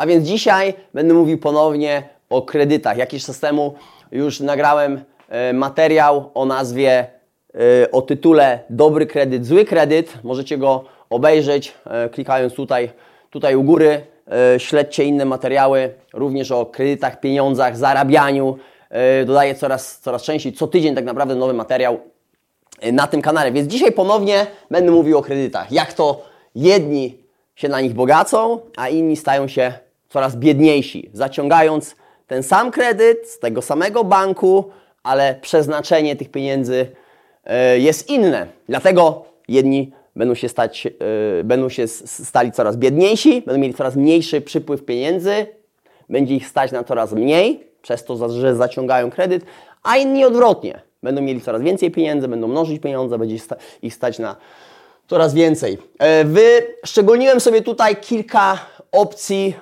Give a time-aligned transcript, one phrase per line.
[0.00, 2.96] A więc dzisiaj będę mówił ponownie o kredytach.
[2.96, 3.74] Jakiś czas temu
[4.12, 7.06] już nagrałem e, materiał o nazwie,
[7.84, 10.18] e, o tytule Dobry kredyt, zły kredyt.
[10.24, 12.90] Możecie go obejrzeć e, klikając tutaj,
[13.30, 14.00] tutaj u góry.
[14.58, 18.58] Śledźcie inne materiały, również o kredytach, pieniądzach, zarabianiu.
[19.26, 22.00] Dodaję coraz, coraz częściej, co tydzień tak naprawdę nowy materiał
[22.92, 23.52] na tym kanale.
[23.52, 25.72] Więc dzisiaj ponownie będę mówił o kredytach.
[25.72, 26.22] Jak to
[26.54, 27.18] jedni
[27.54, 29.72] się na nich bogacą, a inni stają się
[30.10, 31.96] coraz biedniejsi, zaciągając
[32.26, 34.70] ten sam kredyt z tego samego banku,
[35.02, 36.86] ale przeznaczenie tych pieniędzy
[37.44, 38.46] e, jest inne.
[38.68, 44.40] Dlatego jedni będą się, stać, e, będą się stali coraz biedniejsi, będą mieli coraz mniejszy
[44.40, 45.46] przypływ pieniędzy,
[46.08, 49.44] będzie ich stać na coraz mniej, przez to, że zaciągają kredyt,
[49.82, 50.80] a inni odwrotnie.
[51.02, 53.36] Będą mieli coraz więcej pieniędzy, będą mnożyć pieniądze, będzie
[53.82, 54.36] ich stać na
[55.08, 55.78] coraz więcej.
[55.98, 58.58] E, wyszczególniłem sobie tutaj kilka
[58.92, 59.54] opcji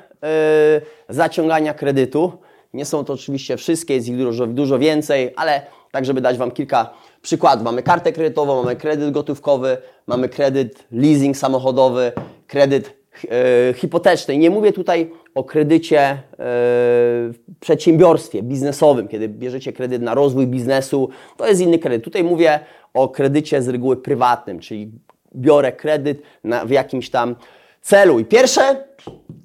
[1.09, 2.33] zaciągania kredytu.
[2.75, 6.51] Nie są to oczywiście wszystkie, jest ich dużo, dużo więcej, ale tak, żeby dać Wam
[6.51, 6.91] kilka
[7.23, 7.65] przykładów.
[7.65, 12.13] Mamy kartę kredytową, mamy kredyt gotówkowy, mamy kredyt leasing samochodowy,
[12.47, 12.97] kredyt
[13.31, 14.39] e, hipoteczny.
[14.39, 21.09] Nie mówię tutaj o kredycie e, w przedsiębiorstwie biznesowym, kiedy bierzecie kredyt na rozwój biznesu,
[21.37, 22.05] to jest inny kredyt.
[22.05, 22.61] Tutaj mówię
[22.95, 24.91] o kredycie z reguły prywatnym, czyli
[25.37, 27.37] biorę kredyt na, w jakimś tam
[27.81, 28.19] celu.
[28.19, 28.85] I pierwsze,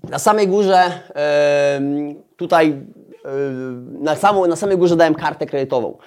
[0.09, 0.91] na samej górze,
[2.37, 2.81] tutaj
[4.01, 5.97] na, samą, na samej górze dałem kartę kredytową.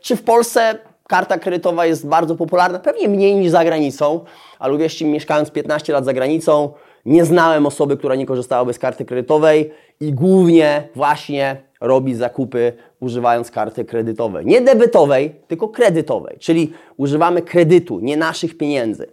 [0.00, 2.78] Czy w Polsce karta kredytowa jest bardzo popularna?
[2.78, 4.20] Pewnie mniej niż za granicą,
[4.58, 6.72] ale uwierzcie mi, mieszkając 15 lat za granicą,
[7.04, 13.50] nie znałem osoby, która nie korzystałaby z karty kredytowej i głównie właśnie robi zakupy używając
[13.50, 14.46] karty kredytowej.
[14.46, 19.06] Nie debetowej, tylko kredytowej, czyli używamy kredytu, nie naszych pieniędzy,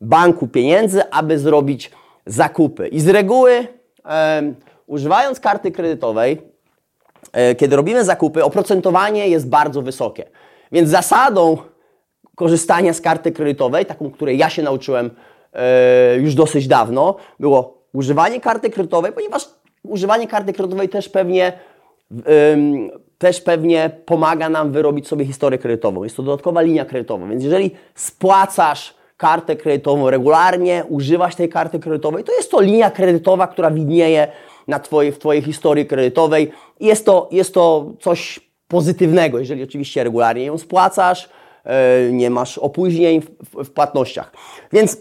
[0.00, 1.90] banku pieniędzy, aby zrobić
[2.26, 2.88] zakupy.
[2.88, 3.66] I z reguły,
[4.04, 4.42] e,
[4.86, 6.52] używając karty kredytowej,
[7.32, 10.24] E, kiedy robimy zakupy, oprocentowanie jest bardzo wysokie.
[10.72, 11.56] Więc zasadą
[12.36, 15.10] korzystania z karty kredytowej, taką, której ja się nauczyłem
[15.52, 19.48] e, już dosyć dawno, było używanie karty kredytowej, ponieważ
[19.82, 21.52] używanie karty kredytowej też pewnie,
[23.18, 26.04] też pewnie pomaga nam wyrobić sobie historię kredytową.
[26.04, 32.24] Jest to dodatkowa linia kredytowa, więc jeżeli spłacasz kartę kredytową regularnie, używasz tej karty kredytowej,
[32.24, 34.28] to jest to linia kredytowa, która widnieje
[34.68, 36.52] na twoje, w Twojej historii kredytowej.
[36.80, 41.28] Jest to, jest to coś pozytywnego, jeżeli oczywiście regularnie ją spłacasz,
[41.64, 44.32] e, nie masz opóźnień w, w, w płatnościach.
[44.72, 44.96] Więc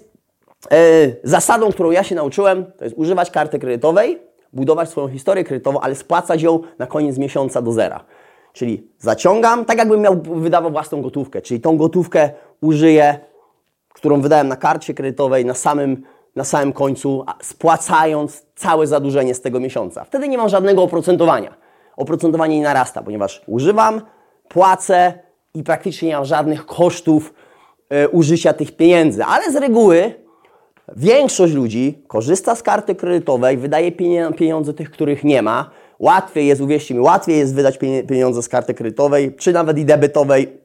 [0.71, 0.77] e,
[1.23, 4.19] zasadą, którą ja się nauczyłem, to jest używać karty kredytowej,
[4.53, 8.03] budować swoją historię kredytową, ale spłacać ją na koniec miesiąca do zera.
[8.53, 12.29] Czyli zaciągam, tak jakbym miał wydawał własną gotówkę, czyli tą gotówkę
[12.61, 13.30] użyję,
[13.93, 16.03] którą wydałem na karcie kredytowej na samym
[16.35, 20.03] na samym końcu, spłacając całe zadłużenie z tego miesiąca.
[20.03, 21.53] Wtedy nie mam żadnego oprocentowania.
[21.97, 24.01] Oprocentowanie nie narasta, ponieważ używam,
[24.47, 25.13] płacę
[25.53, 27.33] i praktycznie nie mam żadnych kosztów
[27.93, 29.23] y, użycia tych pieniędzy.
[29.23, 30.13] Ale z reguły
[30.95, 33.91] większość ludzi korzysta z karty kredytowej, wydaje
[34.37, 35.69] pieniądze tych, których nie ma.
[35.99, 40.60] Łatwiej jest, uwierzcie mi, łatwiej jest wydać pieniądze z karty kredytowej, czy nawet i debetowej,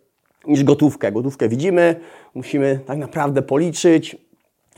[0.47, 1.13] niż gotówkę.
[1.13, 2.01] Gotówkę widzimy,
[2.35, 4.17] musimy tak naprawdę policzyć,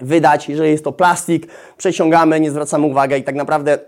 [0.00, 1.46] wydać, jeżeli jest to plastik,
[1.76, 3.78] przeciągamy, nie zwracamy uwagi i tak naprawdę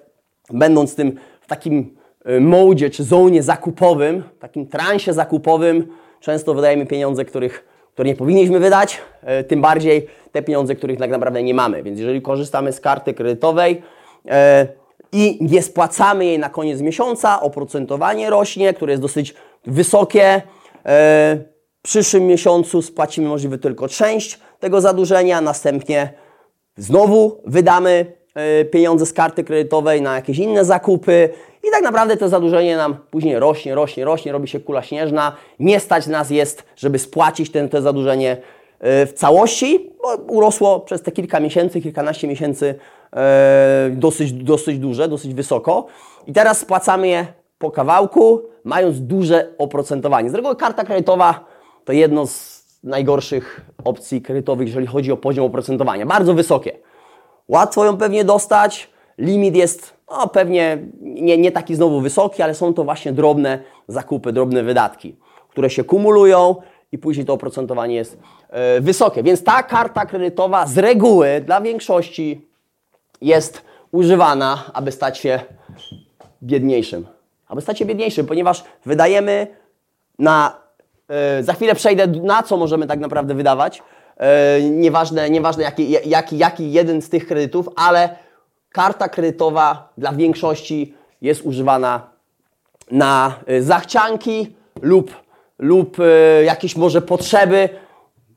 [0.50, 1.96] będąc tym w takim
[2.28, 5.86] y, modzie czy zonie zakupowym, takim transie zakupowym,
[6.20, 9.00] często wydajemy pieniądze, których, które nie powinniśmy wydać,
[9.41, 11.82] y, tym bardziej te pieniądze, których tak naprawdę nie mamy.
[11.82, 13.82] Więc jeżeli korzystamy z karty kredytowej
[14.26, 14.30] y,
[15.12, 19.34] i nie spłacamy jej na koniec miesiąca, oprocentowanie rośnie, które jest dosyć
[19.66, 20.42] wysokie,
[21.80, 26.12] w przyszłym miesiącu spłacimy możliwe tylko część tego zadłużenia, następnie
[26.76, 31.28] znowu wydamy e, pieniądze z karty kredytowej na jakieś inne zakupy
[31.68, 35.36] i tak naprawdę to zadłużenie nam później rośnie, rośnie, rośnie, robi się kula śnieżna.
[35.58, 38.36] Nie stać nas jest, żeby spłacić ten, to zadłużenie
[38.80, 42.74] e, w całości, bo urosło przez te kilka miesięcy, kilkanaście miesięcy
[43.16, 45.86] e, dosyć, dosyć duże, dosyć wysoko
[46.27, 47.27] i teraz spłacamy je
[47.59, 50.30] po kawałku, mając duże oprocentowanie.
[50.30, 51.49] Z reguły karta kredytowa
[51.91, 56.07] to jedno z najgorszych opcji kredytowych, jeżeli chodzi o poziom oprocentowania.
[56.07, 56.72] Bardzo wysokie.
[57.48, 58.91] Łatwo ją pewnie dostać.
[59.19, 63.59] Limit jest no, pewnie nie, nie taki znowu wysoki, ale są to właśnie drobne
[63.89, 65.16] zakupy, drobne wydatki,
[65.48, 66.57] które się kumulują
[66.92, 68.19] i później to oprocentowanie jest
[68.75, 69.22] yy, wysokie.
[69.22, 72.48] Więc ta karta kredytowa z reguły dla większości
[73.21, 75.41] jest używana, aby stać się
[76.42, 77.07] biedniejszym.
[77.48, 79.47] Aby stać się biedniejszym, ponieważ wydajemy
[80.19, 80.59] na
[81.41, 83.83] za chwilę przejdę na co możemy tak naprawdę wydawać.
[84.16, 88.09] E, nieważne, nieważne jaki, jaki, jaki jeden z tych kredytów, ale
[88.72, 92.10] karta kredytowa dla większości jest używana
[92.91, 95.16] na y, zachcianki lub,
[95.59, 95.97] lub
[96.45, 97.68] jakieś może potrzeby,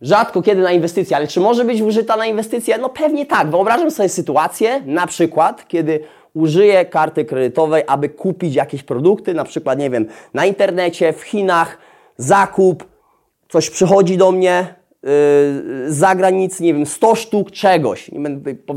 [0.01, 2.77] rzadko kiedy na inwestycje, ale czy może być użyta na inwestycje?
[2.77, 3.49] No pewnie tak.
[3.49, 5.99] Wyobrażam sobie sytuację, na przykład, kiedy
[6.33, 11.77] użyję karty kredytowej, aby kupić jakieś produkty, na przykład, nie wiem, na internecie, w Chinach,
[12.17, 12.83] zakup,
[13.49, 14.75] coś przychodzi do mnie,
[15.87, 18.11] z zagranicy, nie wiem, 100 sztuk czegoś,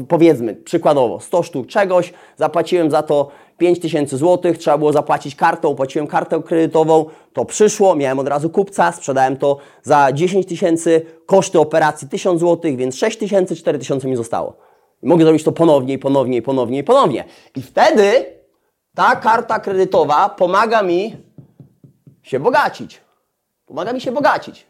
[0.09, 3.29] powiedzmy przykładowo, 100 sztuk czegoś, zapłaciłem za to
[3.59, 8.93] 5000 zł, trzeba było zapłacić kartą, płaciłem kartę kredytową, to przyszło, miałem od razu kupca,
[8.93, 14.17] sprzedałem to za 10 tysięcy, koszty operacji 1000 zł, więc 6 tysięcy, 4 tysiące mi
[14.17, 14.57] zostało.
[15.03, 17.25] I mogę zrobić to ponownie i ponownie i ponownie i ponownie.
[17.57, 18.27] I wtedy
[18.95, 21.17] ta karta kredytowa pomaga mi
[22.23, 23.06] się bogacić.
[23.67, 24.67] Pomaga mi się bogacić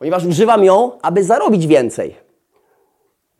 [0.00, 2.16] ponieważ używam ją, aby zarobić więcej.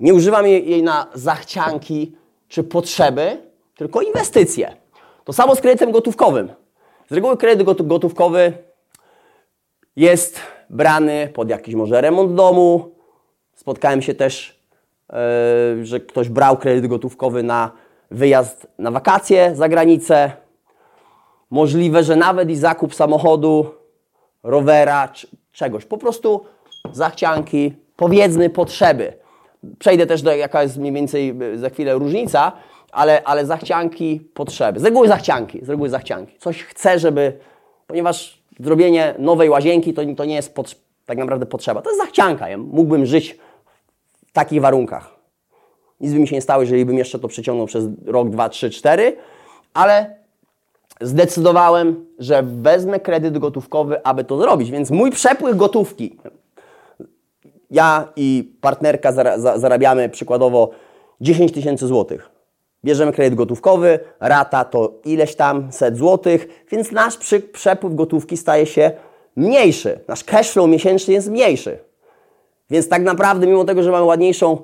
[0.01, 2.17] Nie używam jej na zachcianki
[2.49, 3.37] czy potrzeby,
[3.77, 4.77] tylko inwestycje.
[5.25, 6.53] To samo z kredytem gotówkowym.
[7.11, 8.53] Z reguły kredyt gotówkowy
[9.97, 10.41] jest
[10.71, 12.91] brany pod jakiś może remont domu.
[13.55, 14.61] Spotkałem się też,
[15.77, 17.71] yy, że ktoś brał kredyt gotówkowy na
[18.11, 20.33] wyjazd na wakacje za granicę.
[21.51, 23.80] Możliwe, że nawet i zakup samochodu,
[24.43, 25.13] rowera
[25.53, 25.85] czegoś.
[25.85, 26.45] Po prostu
[26.93, 29.13] zachcianki, powiedzmy potrzeby.
[29.79, 32.53] Przejdę też do, jaka jest mniej więcej e, za chwilę różnica,
[32.93, 34.81] ale, ale zachcianki, potrzeby.
[34.81, 36.39] Z reguły zachcianki, z reguły zachcianki.
[36.39, 37.39] Coś chcę, żeby,
[37.87, 40.75] ponieważ zrobienie nowej łazienki to, to nie jest pot,
[41.07, 41.83] tak naprawdę potrzeba.
[41.83, 42.49] To jest zachcianka.
[42.49, 43.39] Ja mógłbym żyć
[44.27, 45.21] w takich warunkach.
[46.01, 48.71] Nic by mi się nie stało, jeżeli bym jeszcze to przeciągnął przez rok, dwa, trzy,
[48.71, 49.17] cztery,
[49.75, 50.20] ale
[51.00, 54.70] zdecydowałem, że wezmę kredyt gotówkowy, aby to zrobić.
[54.70, 56.17] Więc mój przepływ gotówki,
[57.70, 59.12] ja i partnerka
[59.56, 60.70] zarabiamy przykładowo
[61.20, 62.31] 10 tysięcy złotych.
[62.85, 67.17] Bierzemy kredyt gotówkowy, rata to ileś tam set złotych, więc nasz
[67.52, 68.91] przepływ gotówki staje się
[69.37, 70.00] mniejszy.
[70.08, 71.79] Nasz cashflow miesięczny jest mniejszy.
[72.70, 74.58] Więc tak naprawdę, mimo tego, że mamy ładniejszą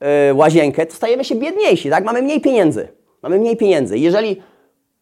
[0.00, 2.04] yy, łazienkę, to stajemy się biedniejsi, tak?
[2.04, 2.88] Mamy mniej pieniędzy.
[3.22, 3.98] Mamy mniej pieniędzy.
[3.98, 4.42] Jeżeli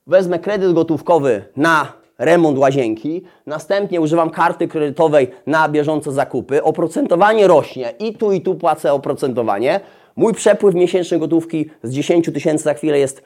[0.06, 7.94] wezmę kredyt gotówkowy na remont łazienki, następnie używam karty kredytowej na bieżące zakupy, oprocentowanie rośnie
[7.98, 9.80] i tu i tu płacę oprocentowanie.
[10.16, 13.22] Mój przepływ miesięczny gotówki z 10 tysięcy za chwilę jest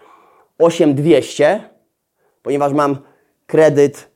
[0.59, 1.61] 8200,
[2.43, 2.97] ponieważ mam
[3.47, 4.11] kredyt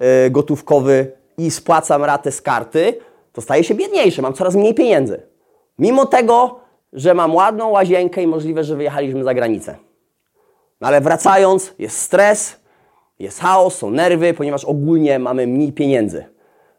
[0.00, 2.98] yy, gotówkowy i spłacam ratę z karty,
[3.32, 5.22] to staję się biedniejszy, mam coraz mniej pieniędzy.
[5.78, 6.60] Mimo tego,
[6.92, 9.85] że mam ładną łazienkę i możliwe, że wyjechaliśmy za granicę.
[10.80, 12.60] No ale wracając, jest stres,
[13.18, 16.24] jest chaos, są nerwy, ponieważ ogólnie mamy mniej pieniędzy.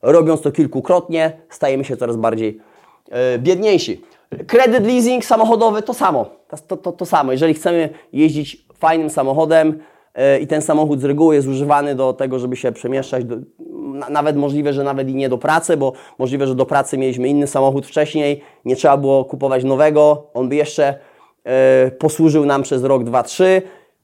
[0.01, 2.61] Robiąc to kilkukrotnie, stajemy się coraz bardziej
[3.07, 4.01] yy, biedniejsi.
[4.47, 6.25] Kredyt leasing samochodowy to samo.
[6.67, 7.31] To, to, to samo.
[7.31, 9.79] Jeżeli chcemy jeździć fajnym samochodem
[10.15, 13.35] yy, i ten samochód z reguły jest używany do tego, żeby się przemieszczać, do,
[13.69, 17.27] na, nawet możliwe, że nawet i nie do pracy, bo możliwe, że do pracy mieliśmy
[17.27, 20.99] inny samochód wcześniej, nie trzeba było kupować nowego, on by jeszcze
[21.45, 21.51] yy,
[21.91, 23.61] posłużył nam przez rok, dwa, trzy,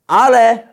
[0.08, 0.68] ale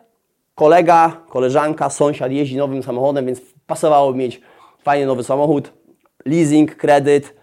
[0.55, 4.41] kolega, koleżanka, sąsiad jeździ nowym samochodem, więc pasowało mieć
[4.83, 5.73] fajny nowy samochód,
[6.25, 7.33] leasing, kredyt,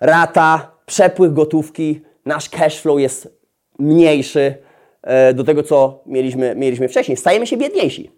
[0.00, 3.38] rata, przepływ gotówki, nasz cash flow jest
[3.78, 4.54] mniejszy
[5.02, 7.16] e, do tego, co mieliśmy, mieliśmy wcześniej.
[7.16, 8.10] Stajemy się biedniejsi.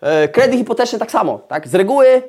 [0.00, 1.38] E, kredyt hipoteczny tak samo.
[1.38, 1.68] Tak?
[1.68, 2.22] Z reguły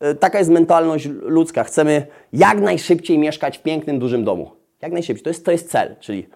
[0.00, 1.64] e, taka jest mentalność ludzka.
[1.64, 4.50] Chcemy jak najszybciej mieszkać w pięknym, dużym domu.
[4.82, 5.24] Jak najszybciej.
[5.24, 6.28] To jest, to jest cel, czyli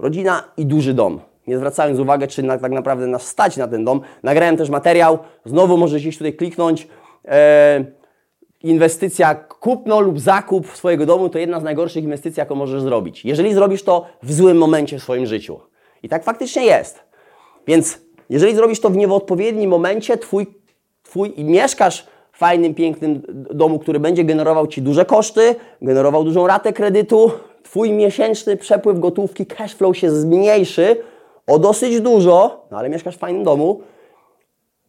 [0.00, 3.84] rodzina i duży dom nie zwracając uwagi, czy na, tak naprawdę nas stać na ten
[3.84, 4.00] dom.
[4.22, 6.88] Nagrałem też materiał, znowu możesz gdzieś tutaj kliknąć.
[7.28, 7.84] E,
[8.62, 13.24] inwestycja kupno lub zakup swojego domu to jedna z najgorszych inwestycji, jaką możesz zrobić.
[13.24, 15.60] Jeżeli zrobisz to w złym momencie w swoim życiu.
[16.02, 16.98] I tak faktycznie jest.
[17.66, 17.98] Więc
[18.30, 20.46] jeżeli zrobisz to w nieodpowiednim momencie, twój,
[21.02, 26.46] twój i mieszkasz w fajnym, pięknym domu, który będzie generował Ci duże koszty, generował dużą
[26.46, 27.30] ratę kredytu,
[27.62, 31.02] Twój miesięczny przepływ gotówki, cash flow się zmniejszy,
[31.46, 33.82] o dosyć dużo, no ale mieszkasz w fajnym domu,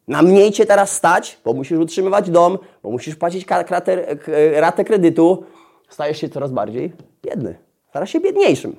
[0.08, 4.16] na mniej Cię teraz stać, bo musisz utrzymywać dom, bo musisz płacić ratę,
[4.60, 5.44] ratę kredytu,
[5.88, 7.58] stajesz się coraz bardziej biedny.
[7.90, 8.76] Starasz się biedniejszym.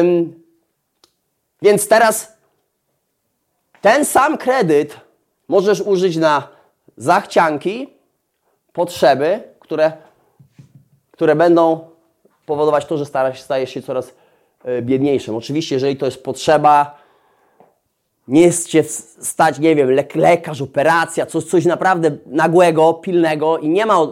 [0.00, 0.42] Ym,
[1.62, 2.32] więc teraz
[3.80, 5.00] ten sam kredyt
[5.48, 6.48] możesz użyć na
[6.96, 7.94] zachcianki,
[8.72, 9.92] potrzeby, które,
[11.10, 11.88] które będą
[12.48, 14.14] powodować to, że stajesz się coraz
[14.64, 15.36] E, biedniejszym.
[15.36, 16.98] Oczywiście, jeżeli to jest potrzeba,
[18.28, 23.86] nie jest Cię stać, nie wiem, lekarz, operacja, coś, coś naprawdę nagłego, pilnego i nie
[23.86, 24.06] ma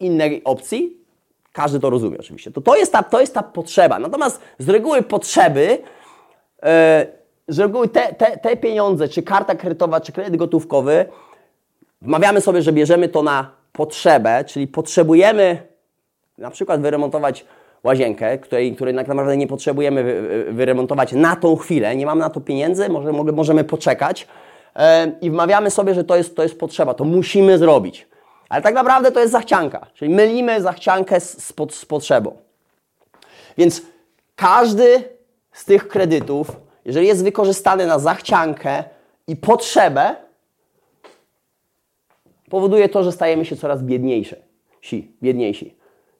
[0.00, 0.98] innej opcji,
[1.52, 2.50] Każdy to rozumie oczywiście.
[2.50, 3.98] To, to, jest, ta, to jest ta potrzeba.
[3.98, 5.78] Natomiast z reguły potrzeby,
[6.62, 7.06] e,
[7.48, 11.06] z reguły te, te, te pieniądze, czy karta kredytowa, czy kredyt gotówkowy,
[12.02, 15.62] wmawiamy sobie, że bierzemy to na potrzebę, czyli potrzebujemy
[16.38, 17.44] na przykład wyremontować
[17.84, 22.40] łazienkę, której, której tak naprawdę nie potrzebujemy wyremontować na tą chwilę, nie mamy na to
[22.40, 24.26] pieniędzy, może, możemy poczekać
[24.76, 28.08] e, i wmawiamy sobie, że to jest, to jest potrzeba, to musimy zrobić.
[28.48, 32.36] Ale tak naprawdę to jest zachcianka, czyli mylimy zachciankę z, z, z potrzebą.
[33.58, 33.82] Więc
[34.36, 35.02] każdy
[35.52, 36.50] z tych kredytów,
[36.84, 38.84] jeżeli jest wykorzystany na zachciankę
[39.26, 40.16] i potrzebę,
[42.50, 44.36] powoduje to, że stajemy się coraz biedniejsi.
[44.80, 45.77] Si, biedniejsi.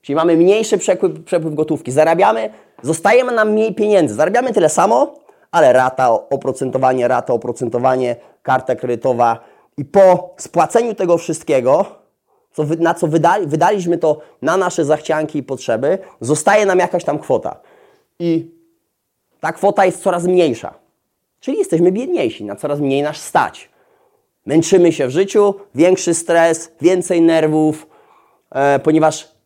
[0.09, 1.91] Czyli mamy mniejszy przepływ, przepływ gotówki.
[1.91, 2.49] Zarabiamy,
[2.81, 4.15] zostajemy nam mniej pieniędzy.
[4.15, 5.13] Zarabiamy tyle samo,
[5.51, 9.39] ale rata, oprocentowanie, rata, oprocentowanie, karta kredytowa
[9.77, 11.85] i po spłaceniu tego wszystkiego,
[12.51, 17.19] co, na co wydali, wydaliśmy to na nasze zachcianki i potrzeby, zostaje nam jakaś tam
[17.19, 17.59] kwota.
[18.19, 18.51] I
[19.39, 20.73] ta kwota jest coraz mniejsza.
[21.39, 23.69] Czyli jesteśmy biedniejsi, na coraz mniej nas stać.
[24.45, 27.87] Męczymy się w życiu, większy stres, więcej nerwów,
[28.51, 29.38] e, ponieważ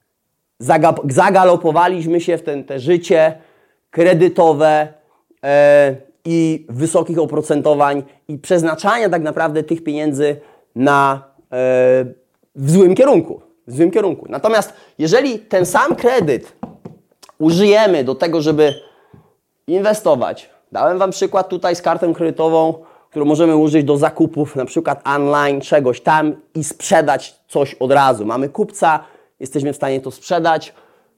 [1.10, 3.38] zagalopowaliśmy się w ten, te życie
[3.91, 4.88] kredytowe
[5.43, 5.95] e,
[6.25, 10.36] i wysokich oprocentowań i przeznaczania tak naprawdę tych pieniędzy
[10.75, 12.05] na, e,
[12.55, 13.41] w złym kierunku.
[13.67, 14.25] W złym kierunku.
[14.29, 16.53] Natomiast jeżeli ten sam kredyt
[17.39, 18.74] użyjemy do tego, żeby
[19.67, 22.74] inwestować, dałem Wam przykład tutaj z kartą kredytową,
[23.10, 28.25] którą możemy użyć do zakupów, na przykład online, czegoś tam i sprzedać coś od razu.
[28.25, 29.03] Mamy kupca,
[29.44, 30.74] jesteśmy w stanie to sprzedać.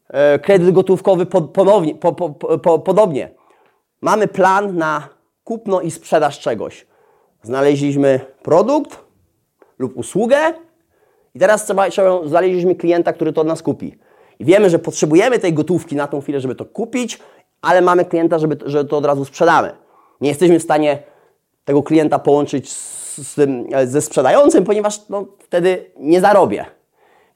[0.09, 2.29] E, kredyt gotówkowy ponownie, po, po,
[2.59, 3.29] po, podobnie.
[4.01, 5.09] Mamy plan na
[5.43, 6.87] kupno i sprzedaż czegoś.
[7.43, 8.99] Znaleźliśmy produkt
[9.79, 10.37] lub usługę
[11.35, 13.97] i teraz trzeba, trzeba, znaleźliśmy klienta, który to od nas kupi.
[14.39, 17.19] I wiemy, że potrzebujemy tej gotówki na tą chwilę, żeby to kupić,
[17.61, 19.71] ale mamy klienta, żeby, że to od razu sprzedamy.
[20.21, 21.03] Nie jesteśmy w stanie
[21.65, 26.74] tego klienta połączyć z, z tym, ze sprzedającym, ponieważ no, wtedy nie zarobię.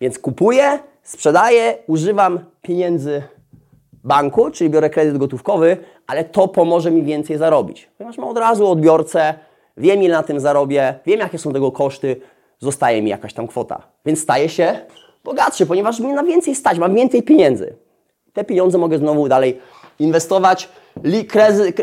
[0.02, 3.24] Więc kupuję, sprzedaję, używam pieniędzy
[4.04, 5.78] banku, czyli biorę kredyt gotówkowy,
[6.08, 7.90] ale to pomoże mi więcej zarobić.
[7.98, 9.34] Ponieważ mam od razu odbiorcę,
[9.78, 12.22] wiem ile na tym zarobię, wiem jakie są tego koszty,
[12.60, 13.82] zostaje mi jakaś tam kwota.
[14.06, 14.80] Więc staję się
[15.24, 17.76] bogatszy, ponieważ mnie na więcej stać, mam więcej pieniędzy.
[18.34, 19.60] Te pieniądze mogę znowu dalej
[20.00, 20.70] inwestować.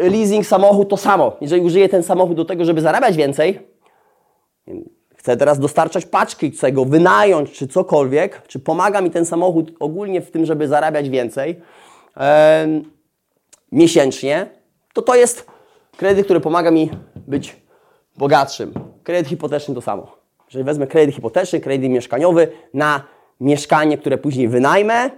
[0.01, 1.37] Leasing samochód to samo.
[1.41, 3.61] Jeżeli użyję ten samochód do tego, żeby zarabiać więcej,
[5.27, 10.21] chcę teraz dostarczać paczki, chcę go wynająć, czy cokolwiek, czy pomaga mi ten samochód ogólnie
[10.21, 11.61] w tym, żeby zarabiać więcej
[12.17, 12.67] e,
[13.73, 14.47] miesięcznie,
[14.93, 15.47] to to jest
[15.97, 17.57] kredyt, który pomaga mi być
[18.17, 18.75] bogatszym.
[19.03, 20.17] Kredyt hipoteczny to samo.
[20.47, 23.03] Jeżeli wezmę kredyt hipoteczny, kredyt mieszkaniowy na
[23.41, 25.11] mieszkanie, które później wynajmę,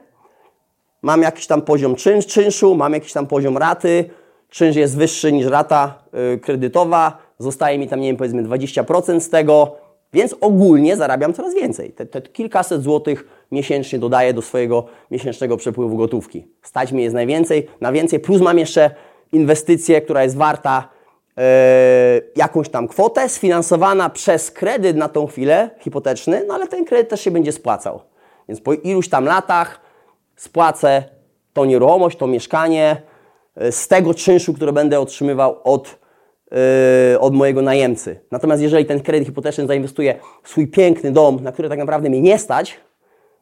[1.03, 4.11] mam jakiś tam poziom czynsz, czynszu, mam jakiś tam poziom raty,
[4.51, 6.03] czynsz jest wyższy niż rata
[6.35, 11.55] y, kredytowa, zostaje mi tam, nie wiem, powiedzmy 20% z tego, więc ogólnie zarabiam coraz
[11.55, 11.93] więcej.
[11.93, 16.49] Te, te, kilkaset złotych miesięcznie dodaję do swojego miesięcznego przepływu gotówki.
[16.63, 18.91] Stać mi jest najwięcej, na więcej, plus mam jeszcze
[19.33, 20.89] inwestycję, która jest warta
[21.37, 21.43] yy,
[22.37, 27.21] jakąś tam kwotę, sfinansowana przez kredyt na tą chwilę, hipoteczny, no ale ten kredyt też
[27.21, 28.01] się będzie spłacał.
[28.49, 29.81] Więc po iluś tam latach
[30.37, 31.05] spłacę
[31.53, 33.03] tą nieruchomość, to mieszkanie
[33.57, 36.08] e, z tego czynszu, które będę otrzymywał od yy,
[37.19, 38.21] od mojego najemcy.
[38.31, 42.21] Natomiast jeżeli ten kredyt hipoteczny zainwestuje w swój piękny dom, na który tak naprawdę mnie
[42.21, 42.81] nie stać,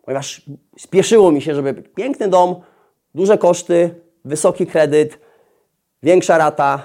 [0.04, 0.42] ponieważ
[0.78, 2.56] spieszyło mi się, żeby piękny dom,
[3.14, 3.90] duże koszty,
[4.24, 5.18] wysoki kredyt,
[6.02, 6.82] większa rata,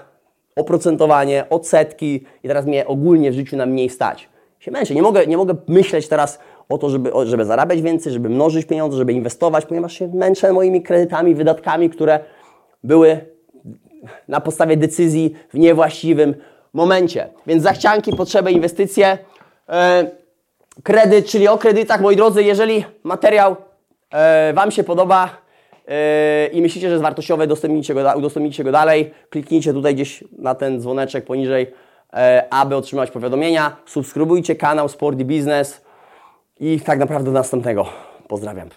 [0.56, 4.30] oprocentowanie, odsetki i teraz mnie ogólnie w życiu na mniej stać.
[4.60, 4.96] Się męczę.
[4.96, 8.98] Nie mogę, nie mogę myśleć teraz o to, żeby, żeby zarabiać więcej, żeby mnożyć pieniądze,
[8.98, 12.20] żeby inwestować, ponieważ się męczę moimi kredytami, wydatkami, które
[12.84, 13.31] były
[14.28, 16.36] na podstawie decyzji w niewłaściwym
[16.74, 17.28] momencie.
[17.48, 19.18] Więc zachcianki, potrzeby, inwestycje,
[19.70, 20.12] e,
[20.84, 22.02] kredyt, czyli o kredytach.
[22.02, 23.56] Moi drodzy, jeżeli materiał
[24.12, 25.30] e, Wam się podoba
[25.88, 29.14] e, i myślicie, że jest wartościowy, udostępnijcie go, udostępnijcie go dalej.
[29.30, 31.74] Kliknijcie tutaj gdzieś na ten dzwoneczek poniżej,
[32.50, 33.76] aby otrzymać powiadomienia.
[33.86, 35.82] Subskrybujcie kanał Sport i Biznes
[36.60, 37.86] i tak naprawdę do następnego.
[38.28, 38.70] Pozdrawiam.